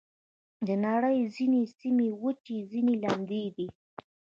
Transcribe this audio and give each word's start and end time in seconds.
د 0.67 0.69
نړۍ 0.85 1.19
ځینې 1.35 1.61
سیمې 1.77 2.07
وچې، 2.21 2.57
ځینې 2.71 2.93
لمدې 3.03 3.43
دي. 3.55 3.67